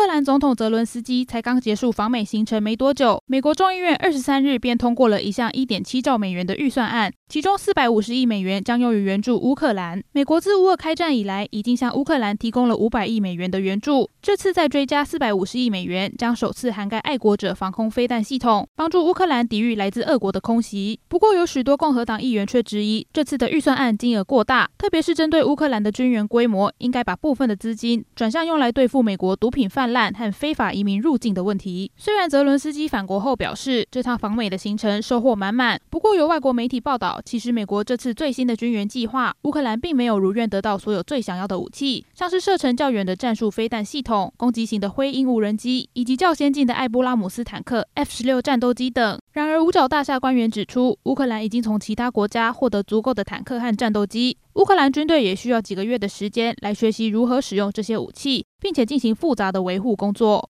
[0.00, 10.02] 乌克兰总统泽伦斯基才刚结束访美行程没多久，美国众议院二十三日便通过了一项一点七兆美元的预算案，其中四百五十亿美元将用于援助乌克兰。
[10.12, 20.98] 美国自乌俄开战以来，已经向乌克兰提供了五百亿美元的援助，这次再追加四百五十亿美元，将首次涵盖爱国者防空飞弹系统，帮助乌克兰抵御来自俄国的空袭。
[21.08, 31.90] 不过，有许多共和党议员却质疑这次的预算案金额过大，特别是针对乌克兰的军援规模，应该把部分的资金转向用来对付美国毒品贩滥和非法移民入境的问题。
[31.96, 49.18] 虽然泽伦斯基返国后表示，这趟访美的行程收获满满，不过有外国媒体报道，其实美国这次最新的军援计划，乌克兰并没有如愿得到所有最想要的武器，像是射程较远的战术飞弹系统、攻击型的灰鹰无人机，以及较先进的艾布拉姆斯坦克、F 十六战斗机等。
[49.32, 60.38] 然而，五角大厦官员指出，乌克兰已经从其他国家获得足够的坦克和战斗机，乌克兰军队也需要几个月的时间来学习如何使用这些武器，并且进行复杂的维护工作。